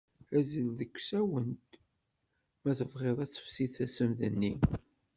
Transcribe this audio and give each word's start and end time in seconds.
Azzel 0.37 0.69
deg 0.79 0.91
tsawent, 0.97 1.71
ma 2.63 2.71
tebɣiḍ 2.79 3.17
ad 3.21 3.29
tefsi 3.31 3.65
tassemt-nni. 3.73 4.53